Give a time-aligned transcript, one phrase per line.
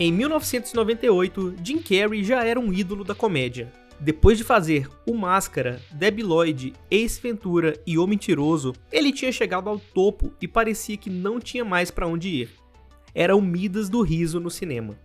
[0.00, 3.72] Em 1998, Jim Carrey já era um ídolo da comédia.
[3.98, 9.68] Depois de fazer O Máscara, Debi Lloyd, Ace Ventura e O Mentiroso, ele tinha chegado
[9.68, 12.50] ao topo e parecia que não tinha mais para onde ir.
[13.12, 14.96] Era o Midas do riso no cinema.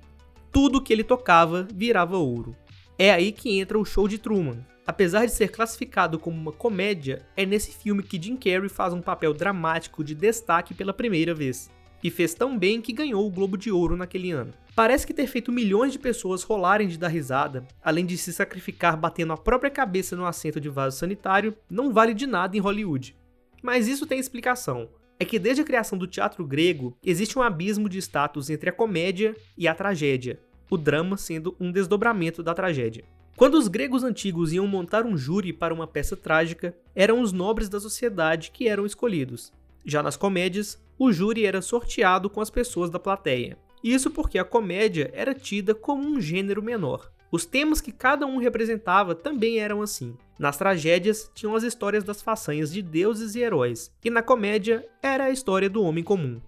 [0.51, 2.55] Tudo que ele tocava virava ouro.
[2.95, 4.63] É aí que entra o show de Truman.
[4.85, 9.01] Apesar de ser classificado como uma comédia, é nesse filme que Jim Carrey faz um
[9.01, 11.67] papel dramático de destaque pela primeira vez.
[12.03, 14.53] E fez tão bem que ganhou o Globo de Ouro naquele ano.
[14.75, 18.97] Parece que ter feito milhões de pessoas rolarem de dar risada, além de se sacrificar
[18.97, 23.15] batendo a própria cabeça no assento de vaso sanitário, não vale de nada em Hollywood.
[23.61, 24.89] Mas isso tem explicação.
[25.19, 28.73] É que desde a criação do teatro grego, existe um abismo de status entre a
[28.73, 30.39] comédia e a tragédia,
[30.71, 33.03] o drama sendo um desdobramento da tragédia.
[33.37, 37.69] Quando os gregos antigos iam montar um júri para uma peça trágica, eram os nobres
[37.69, 39.53] da sociedade que eram escolhidos.
[39.85, 43.57] Já nas comédias, o júri era sorteado com as pessoas da plateia.
[43.83, 47.11] Isso porque a comédia era tida como um gênero menor.
[47.29, 50.15] Os temas que cada um representava também eram assim.
[50.39, 55.25] Nas tragédias, tinham as histórias das façanhas de deuses e heróis, e na comédia era
[55.25, 56.39] a história do homem comum.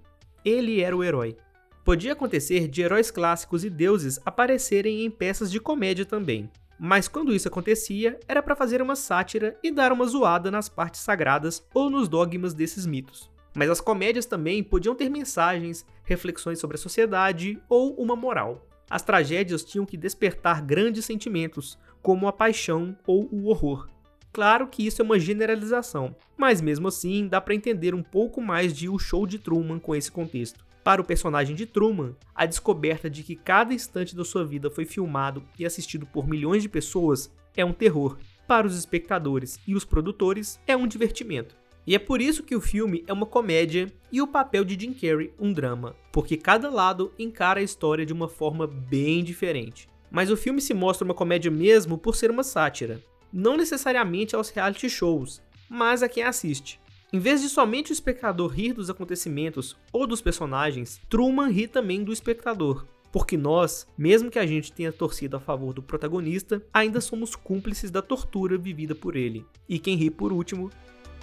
[0.45, 1.35] Ele era o herói.
[1.83, 6.49] Podia acontecer de heróis clássicos e deuses aparecerem em peças de comédia também.
[6.79, 11.01] Mas quando isso acontecia, era para fazer uma sátira e dar uma zoada nas partes
[11.01, 13.29] sagradas ou nos dogmas desses mitos.
[13.55, 18.67] Mas as comédias também podiam ter mensagens, reflexões sobre a sociedade ou uma moral.
[18.89, 23.87] As tragédias tinham que despertar grandes sentimentos, como a paixão ou o horror.
[24.31, 28.75] Claro que isso é uma generalização, mas mesmo assim dá para entender um pouco mais
[28.75, 30.65] de O Show de Truman com esse contexto.
[30.83, 34.85] Para o personagem de Truman, a descoberta de que cada instante da sua vida foi
[34.85, 38.17] filmado e assistido por milhões de pessoas é um terror.
[38.45, 41.55] Para os espectadores e os produtores, é um divertimento.
[41.87, 44.93] E é por isso que o filme é uma comédia e o papel de Jim
[44.93, 49.87] Carrey um drama, porque cada lado encara a história de uma forma bem diferente.
[50.09, 54.49] Mas o filme se mostra uma comédia mesmo por ser uma sátira, não necessariamente aos
[54.49, 56.79] reality shows, mas a quem assiste.
[57.13, 62.03] Em vez de somente o espectador rir dos acontecimentos ou dos personagens, Truman ri também
[62.03, 66.99] do espectador, porque nós, mesmo que a gente tenha torcido a favor do protagonista, ainda
[66.99, 69.45] somos cúmplices da tortura vivida por ele.
[69.69, 70.71] E quem ri por último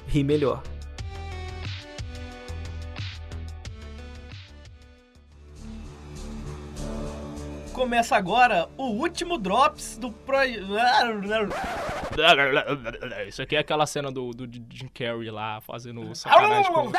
[0.07, 0.63] ri melhor.
[7.73, 10.37] Começa agora o último Drops do Pro...
[13.27, 16.93] Isso aqui é aquela cena do, do Jim Carrey lá fazendo sacanagem com...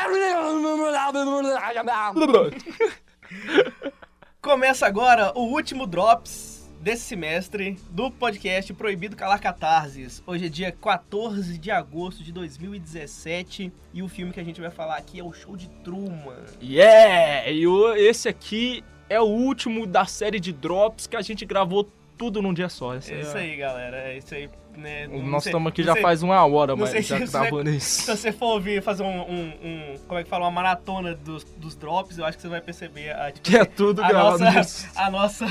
[4.42, 10.22] Começa agora o último Drops desse semestre do podcast Proibido Calar Catarses.
[10.26, 14.70] Hoje é dia 14 de agosto de 2017 e o filme que a gente vai
[14.70, 16.44] falar aqui é o Show de Truman.
[16.62, 17.50] Yeah!
[17.50, 17.64] E
[18.06, 22.52] esse aqui é o último da série de drops que a gente gravou tudo num
[22.52, 22.94] dia só.
[22.94, 23.96] Essa é isso aí, galera.
[23.96, 25.06] É isso aí né?
[25.06, 28.02] Nós estamos aqui já sei, faz uma hora, mas já gravando isso.
[28.02, 31.44] Se você for ouvir, fazer um, um, um, como é que fala, uma maratona dos,
[31.56, 34.90] dos drops, eu acho que você vai perceber a, tipo, que é tudo a nossa,
[34.96, 35.46] a nossa,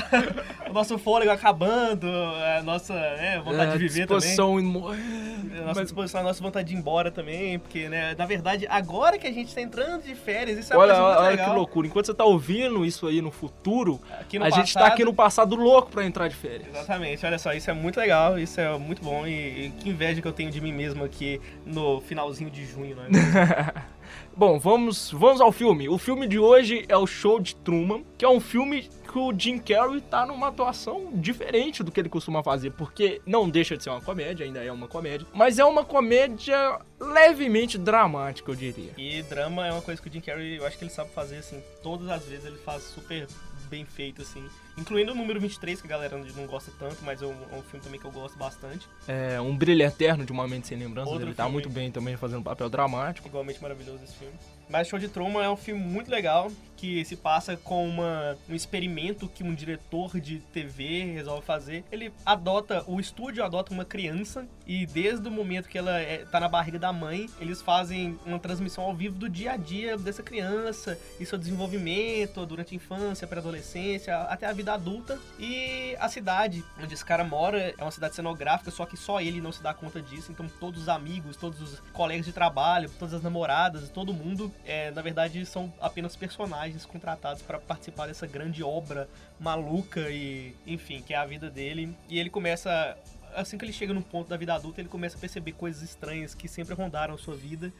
[0.68, 4.66] o nosso fôlego acabando, a nossa né, vontade é, de viver disposição também.
[4.66, 5.58] Em...
[5.58, 5.82] A nossa mas...
[5.82, 9.32] disposição, a nossa vontade de ir embora também, porque, né, na verdade, agora que a
[9.32, 11.50] gente está entrando de férias, isso é olha, olha legal.
[11.50, 11.86] que loucura.
[11.86, 15.14] Enquanto você está ouvindo isso aí no futuro, no a passado, gente está aqui no
[15.14, 16.68] passado louco para entrar de férias.
[16.68, 20.20] Exatamente, olha só, isso é muito legal, isso é muito bom e, e que inveja
[20.20, 23.08] que eu tenho de mim mesmo aqui no finalzinho de junho, né?
[24.36, 25.88] Bom, vamos, vamos ao filme.
[25.88, 29.32] O filme de hoje é o Show de Truman, que é um filme que o
[29.36, 33.84] Jim Carrey tá numa atuação diferente do que ele costuma fazer, porque não deixa de
[33.84, 38.90] ser uma comédia, ainda é uma comédia, mas é uma comédia levemente dramática, eu diria.
[38.98, 41.36] E drama é uma coisa que o Jim Carrey, eu acho que ele sabe fazer,
[41.36, 43.28] assim, todas as vezes ele faz super
[43.70, 44.44] bem feito, assim.
[44.76, 47.62] Incluindo o número 23, que a galera não gosta tanto, mas é um, é um
[47.62, 48.88] filme também que eu gosto bastante.
[49.06, 51.52] É, Um Brilho Eterno de Uma Mente Sem Lembranças, Outro ele tá filme.
[51.52, 53.28] muito bem também fazendo um papel dramático.
[53.28, 54.34] Igualmente maravilhoso esse filme.
[54.68, 58.54] Mas Show de Truman é um filme muito legal que se passa com uma, um
[58.54, 61.84] experimento que um diretor de TV resolve fazer.
[61.92, 66.40] Ele adota, o estúdio adota uma criança e desde o momento que ela é, tá
[66.40, 70.22] na barriga da mãe, eles fazem uma transmissão ao vivo do dia a dia dessa
[70.22, 75.18] criança e seu desenvolvimento durante a infância, pré-adolescência, até a vida adulta.
[75.38, 79.40] E a cidade onde esse cara mora é uma cidade cenográfica, só que só ele
[79.40, 80.32] não se dá conta disso.
[80.32, 84.90] Então todos os amigos, todos os colegas de trabalho, todas as namoradas, todo mundo é,
[84.90, 89.08] na verdade, são apenas personagens contratados para participar dessa grande obra
[89.38, 91.96] maluca e, enfim, que é a vida dele.
[92.08, 92.96] E ele começa,
[93.34, 96.34] assim que ele chega num ponto da vida adulta, ele começa a perceber coisas estranhas
[96.34, 97.72] que sempre rondaram a sua vida.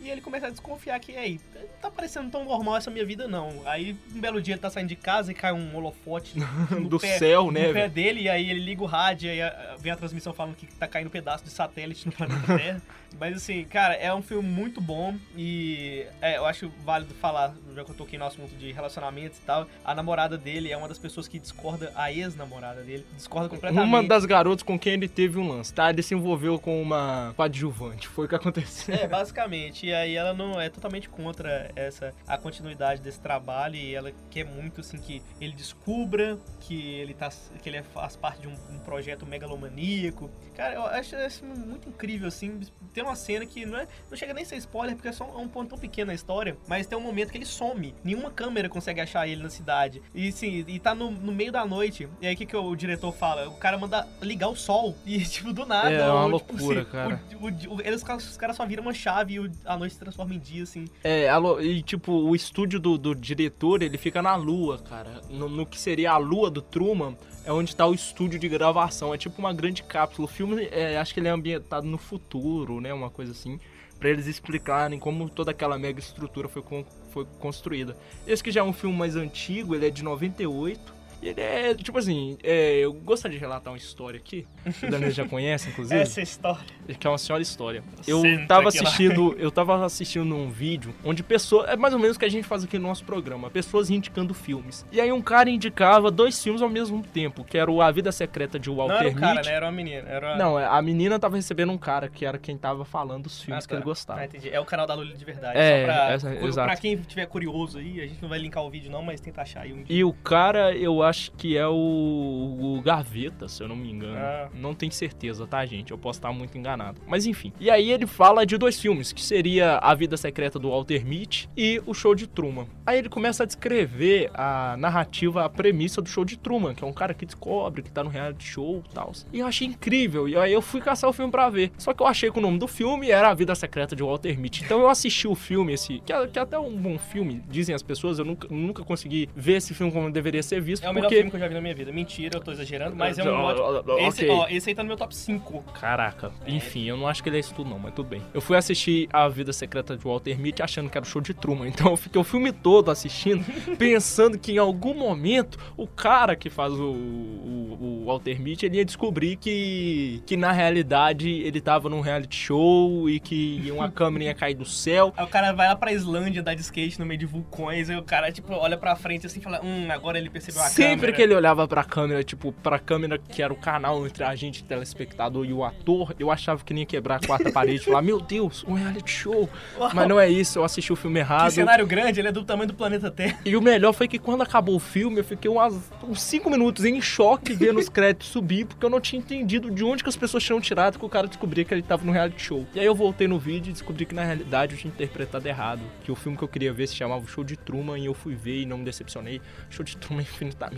[0.00, 3.28] E ele começa a desconfiar que, aí, não tá parecendo tão normal essa minha vida,
[3.28, 3.62] não.
[3.66, 6.34] Aí, um belo dia ele tá saindo de casa e cai um holofote
[6.88, 7.92] Do pé, céu, né, no pé velho?
[7.92, 10.66] dele, e aí ele liga o rádio, e aí ah, vem a transmissão falando que
[10.66, 12.82] tá caindo um pedaço de satélite no planeta Terra.
[13.18, 17.84] Mas assim, cara, é um filme muito bom e é, eu acho válido falar, já
[17.84, 20.98] que eu toquei no assunto de relacionamentos e tal, a namorada dele é uma das
[20.98, 23.84] pessoas que discorda, a ex-namorada dele, discorda completamente.
[23.84, 25.90] Uma das garotas com quem ele teve um lance, tá?
[25.90, 28.06] Ele se envolveu com uma coadjuvante.
[28.06, 28.94] Foi o que aconteceu.
[28.94, 29.89] É, basicamente.
[29.90, 34.44] E aí ela não é totalmente contra essa a continuidade desse trabalho e ela quer
[34.44, 37.28] muito assim que ele descubra que ele tá
[37.60, 40.30] que ele é- faz parte de um, um projeto megalomaníaco.
[40.56, 42.60] Cara, eu acho isso muito incrível assim.
[42.94, 45.24] Tem uma cena que não é não chega nem a ser spoiler porque é só
[45.36, 47.92] um ponto tão pequeno na história, mas tem um momento que ele some.
[48.04, 50.00] Nenhuma câmera consegue achar ele na cidade.
[50.14, 52.08] E sim, e tá no, no meio da noite.
[52.20, 53.48] E aí o que, que o diretor fala?
[53.48, 55.90] O cara manda ligar o sol e tipo do nada.
[55.90, 57.20] É uma ou, tipo, loucura, assim, cara.
[57.40, 60.34] o- o- eles, os caras só viram uma chave e o- a noite se transforma
[60.34, 60.86] em dia, assim.
[61.02, 61.28] É,
[61.60, 65.20] e tipo, o estúdio do, do diretor, ele fica na lua, cara.
[65.28, 69.12] No, no que seria a lua do Truman, é onde tá o estúdio de gravação.
[69.12, 70.26] É tipo uma grande cápsula.
[70.26, 72.92] O filme, é, acho que ele é ambientado no futuro, né?
[72.94, 73.58] Uma coisa assim.
[73.98, 76.62] Pra eles explicarem como toda aquela mega estrutura foi,
[77.10, 77.96] foi construída.
[78.26, 80.99] Esse que já é um filme mais antigo, ele é de 98.
[81.22, 84.46] E ele é, tipo assim, é, eu gostaria de relatar uma história aqui.
[84.78, 86.00] que O Daniel já conhece, inclusive.
[86.00, 86.64] Essa história.
[86.98, 87.82] Que é uma senhora história.
[88.06, 88.84] Eu Senta tava aqui lá.
[88.84, 92.28] assistindo, eu tava assistindo um vídeo onde pessoas, é mais ou menos o que a
[92.30, 94.84] gente faz aqui no nosso programa, pessoas indicando filmes.
[94.90, 98.10] E aí um cara indicava dois filmes ao mesmo tempo, que era o A Vida
[98.12, 99.48] Secreta de Não Walter era o cara, Mitty.
[99.48, 99.54] né?
[99.54, 100.08] Era uma menina.
[100.08, 100.36] Era uma...
[100.36, 103.64] Não, é, a menina tava recebendo um cara que era quem tava falando os filmes
[103.64, 103.84] Ah, que ele tá.
[103.84, 104.20] gostava.
[104.20, 104.48] Ah, entendi.
[104.50, 105.58] É o canal da Lully de verdade.
[105.58, 106.68] É, Só pra, essa- exato.
[106.68, 109.42] pra quem tiver curioso aí, a gente não vai linkar o vídeo não, mas tenta
[109.42, 109.96] achar aí um dia.
[109.96, 114.16] E o cara, eu acho que é o, o Gaveta, se eu não me engano.
[114.16, 114.48] Ah.
[114.54, 115.90] Não tenho certeza, tá, gente?
[115.90, 117.00] Eu posso estar muito enganado.
[117.06, 117.52] Mas enfim.
[117.58, 121.48] E aí ele fala de dois filmes, que seria A Vida Secreta do Walter Mitty
[121.56, 122.66] e O Show de Truman.
[122.86, 126.86] Aí ele começa a descrever a narrativa, a premissa do Show de Truman, que é
[126.86, 129.12] um cara que descobre que tá no reality show e tal.
[129.32, 130.28] E eu achei incrível.
[130.28, 131.72] E aí eu fui caçar o filme pra ver.
[131.78, 134.38] Só que eu achei que o nome do filme era A Vida Secreta de Walter
[134.38, 134.64] Mitty.
[134.64, 137.74] Então eu assisti o filme, esse, que é, que é até um bom filme, dizem
[137.74, 138.18] as pessoas.
[138.18, 140.84] Eu nunca, nunca consegui ver esse filme como deveria ser visto.
[140.84, 141.16] É o melhor porque...
[141.16, 141.92] filme que eu já vi na minha vida.
[141.92, 143.98] Mentira, eu tô exagerando, mas é um ótimo.
[143.98, 144.30] Esse, Ok.
[144.30, 145.62] ó, esse aí tá no meu top 5.
[145.80, 148.22] Caraca, enfim, eu não acho que ele é isso tudo não, mas tudo bem.
[148.32, 151.34] Eu fui assistir A Vida Secreta de Walter Mitty achando que era o show de
[151.34, 153.44] Truman, então eu fiquei o filme todo assistindo,
[153.78, 158.78] pensando que em algum momento o cara que faz o, o, o Walter Mitty, ele
[158.78, 164.24] ia descobrir que, que na realidade ele tava num reality show e que uma câmera
[164.24, 165.12] ia cair do céu.
[165.16, 167.94] Aí o cara vai lá pra Islândia andar de skate no meio de vulcões, e
[167.94, 171.12] o cara, tipo, olha pra frente assim e fala, hum, agora ele percebeu a Sempre
[171.12, 174.64] que ele olhava pra câmera, tipo, pra câmera que era o canal entre a gente,
[174.64, 178.02] telespectador e o ator, eu achava que nem ia quebrar a quarta parede e falar,
[178.02, 179.48] meu Deus, um reality show.
[179.78, 181.50] Uau, Mas não é isso, eu assisti o filme Que errado.
[181.50, 183.38] cenário grande, ele é do tamanho do planeta Terra.
[183.44, 186.84] E o melhor foi que quando acabou o filme, eu fiquei umas, uns 5 minutos
[186.84, 190.16] em choque vendo os créditos subir, porque eu não tinha entendido de onde que as
[190.16, 192.66] pessoas tinham tirado que o cara descobria que ele tava no reality show.
[192.74, 195.80] E aí eu voltei no vídeo e descobri que na realidade eu tinha interpretado errado.
[196.04, 198.34] Que o filme que eu queria ver se chamava Show de Truman e eu fui
[198.34, 199.40] ver e não me decepcionei.
[199.68, 200.24] Show de Truman é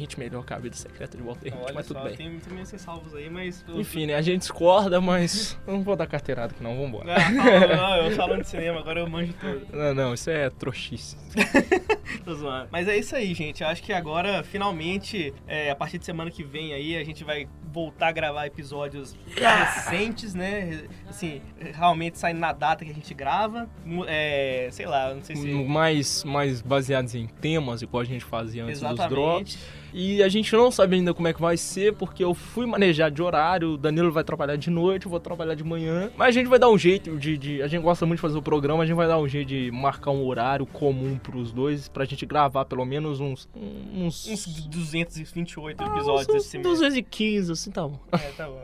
[0.02, 2.16] infinitamente melhor que a vida secreta de Walter Olha mas tudo só, bem.
[2.16, 3.64] tem, tem meus salvos aí, mas...
[3.69, 4.14] eu- Enfim, né?
[4.14, 7.14] A gente discorda, mas eu não vou dar carteirada aqui não, vambora.
[7.14, 9.66] Ah, fala- não, eu falando de cinema, agora eu manjo tudo.
[9.76, 11.16] Não, não, isso é trouxice.
[12.25, 12.68] Tô zoando.
[12.71, 13.62] Mas é isso aí, gente.
[13.62, 17.25] Eu acho que agora, finalmente, é, a partir de semana que vem aí, a gente
[17.25, 20.83] vai voltar a gravar episódios recentes, né?
[21.09, 21.41] Assim,
[21.73, 23.69] realmente saindo na data que a gente grava.
[24.07, 25.49] É, sei lá, não sei se.
[25.49, 29.14] mais, mais baseados em temas, igual a gente fazia antes dos Exatamente.
[29.14, 29.83] drops.
[29.95, 33.11] E a gente não sabe ainda como é que vai ser, porque eu fui manejar
[33.11, 36.11] de horário, o Danilo vai trabalhar de noite, eu vou trabalhar de manhã.
[36.17, 38.38] Mas a gente vai dar um jeito de, de- A gente gosta muito de fazer
[38.38, 41.88] o programa, a gente vai dar um jeito de marcar um horário comum pros dois,
[41.88, 43.47] pra gente gravar pelo menos uns.
[43.55, 44.26] Uns.
[44.29, 46.69] Uns 228 ah, episódios uns desse mês.
[46.69, 47.99] 215, assim tá bom.
[48.12, 48.62] É, tá bom.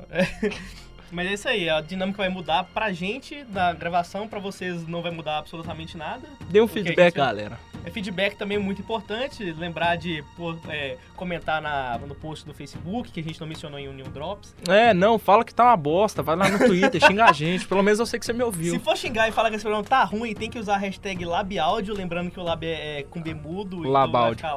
[1.10, 5.00] Mas é isso aí, a dinâmica vai mudar pra gente da gravação, pra vocês não
[5.00, 6.28] vai mudar absolutamente nada.
[6.50, 7.14] Dê um Ok, feedback, gente.
[7.16, 7.58] galera.
[7.88, 13.10] É feedback também muito importante, lembrar de pô, é, comentar na, no post do Facebook,
[13.10, 14.54] que a gente não mencionou em Union Drops.
[14.68, 17.66] É, não, fala que tá uma bosta, vai lá no Twitter, xinga a gente.
[17.66, 18.80] Pelo menos eu sei que você me Se ouviu.
[18.80, 21.94] for xingar e falar que esse programa tá ruim, tem que usar a hashtag Labiáudio,
[21.94, 23.90] lembrando que o Lab é, é com B mudo, então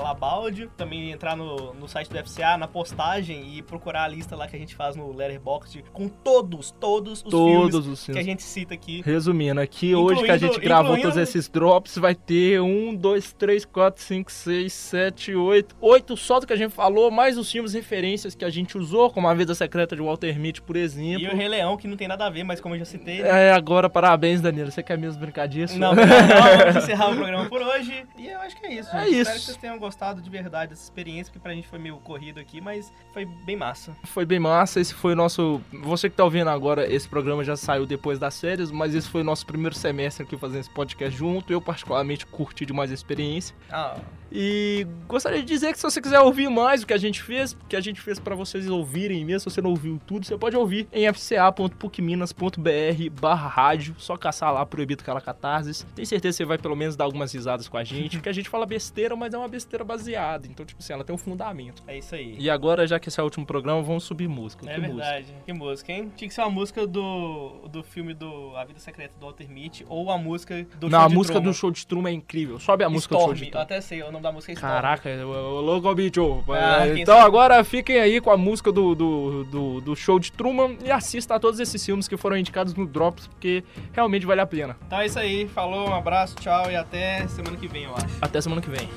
[0.02, 0.70] Labáudio.
[0.76, 4.56] Também entrar no, no site do FCA, na postagem, e procurar a lista lá que
[4.56, 8.26] a gente faz no Letterboxd, com todos todos, os Todos filmes os que a filmes.
[8.26, 9.02] gente cita aqui.
[9.06, 13.66] Resumindo, aqui hoje que a gente gravou todos esses drops, vai ter um, dois, três,
[13.66, 15.76] quatro, cinco, seis, sete, oito.
[15.82, 19.10] Oito só do que a gente falou, mais os filmes referências que a gente usou,
[19.12, 21.22] como A Vida Secreta de Walter Mitty, por exemplo.
[21.24, 23.22] E o Rei Leão, que não tem nada a ver, mas como eu já citei.
[23.22, 23.48] né?
[23.48, 24.72] É, agora, parabéns, Danilo.
[24.72, 25.78] Você quer mesmo brincar disso?
[25.78, 28.06] Não, não, não, vamos encerrar o programa por hoje.
[28.18, 29.02] E eu acho que é isso, gente.
[29.02, 29.32] É Espero isso.
[29.32, 32.62] que vocês tenham gostado de verdade dessa experiência, porque pra gente foi meio corrido aqui,
[32.62, 33.96] mas foi bem massa.
[34.06, 35.62] Foi bem massa, esse foi o nosso...
[35.84, 39.22] Você que tá ouvindo agora, esse programa já saiu depois das férias, mas esse foi
[39.22, 41.52] o nosso primeiro semestre aqui fazendo esse podcast junto.
[41.52, 43.56] Eu particularmente curti demais a experiência.
[43.70, 43.98] Ah,
[44.34, 47.58] E gostaria de dizer que se você quiser ouvir mais o que a gente fez,
[47.68, 50.56] que a gente fez pra vocês ouvirem mesmo, se você não ouviu tudo, você pode
[50.56, 55.86] ouvir em fca.pucminas.br barra rádio, só caçar lá Proibido Cala Catarses.
[55.96, 58.34] Tem certeza que você vai pelo menos dar algumas risadas com a gente, porque a
[58.34, 61.84] gente fala besteira, mas é uma besteira baseada, então tipo assim, ela tem um fundamento.
[61.88, 62.36] é isso aí.
[62.40, 64.66] E agora, já que esse é o último programa, vamos subir música.
[64.70, 64.96] É que música?
[65.04, 65.34] verdade.
[65.46, 66.12] Que música, hein?
[66.16, 69.86] Tinha que ser uma música do, do filme do A Vida Secreta do Walter Mitty
[69.90, 71.52] ou a música do Não, show a música Truman.
[71.52, 72.60] do show de Truman é incrível.
[72.60, 73.52] Sobe a música do show Storm.
[73.52, 74.74] de até sei, o nome da música é Storm.
[74.74, 76.44] Caraca, o- logo bicho.
[76.50, 77.28] Ah, É, então sabe?
[77.28, 81.36] agora fiquem aí com a música do, do, do, do show de Truman e assista
[81.36, 84.78] a todos esses filmes que foram indicados no Drops, porque realmente vale a pena.
[84.88, 85.48] Então é isso aí.
[85.48, 88.08] Falou, um abraço, tchau e até semana que vem, eu acho.
[88.22, 88.88] Até semana que vem.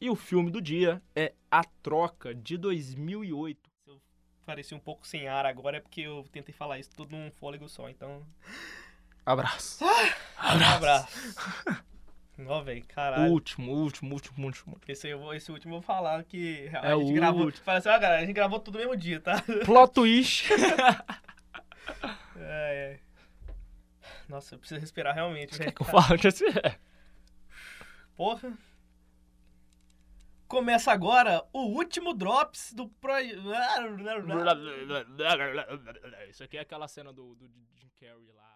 [0.00, 3.70] E o filme do dia é A Troca, de 2008.
[4.44, 7.68] Pareci um pouco sem ar agora, é porque eu tentei falar isso tudo num fôlego
[7.68, 8.24] só, então.
[9.24, 9.84] Abraço.
[9.84, 11.08] Um abraço.
[12.46, 13.32] Ó, velho, O caralho.
[13.32, 14.78] último, último, último, último.
[14.86, 17.44] Esse, eu vou, esse último eu vou falar que a É gente o gravou.
[17.46, 17.64] último.
[17.66, 19.42] Ó, galera, a gente gravou tudo no mesmo dia, tá?
[19.64, 20.48] Plot twist.
[22.36, 23.00] É, é.
[24.28, 25.72] Nossa, eu preciso respirar realmente, velho.
[25.80, 26.76] Eu falo que assim é.
[28.16, 28.52] Porra.
[30.48, 33.18] Começa agora o último Drops do Pro...
[36.28, 38.55] Isso aqui é aquela cena do, do Jim Carrey lá.